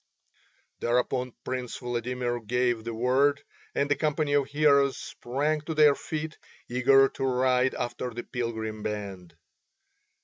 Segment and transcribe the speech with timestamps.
[0.79, 3.43] Thereupon Prince Vladimir gave the word,
[3.75, 8.81] and a company of heroes sprang to their feet, eager to ride after the pilgrim
[8.81, 9.35] band.